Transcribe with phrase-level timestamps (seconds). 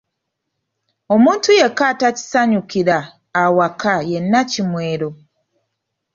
[1.13, 2.97] Omuntu yekka ataakisanyukira
[3.43, 5.09] awaka ye Nnakimwero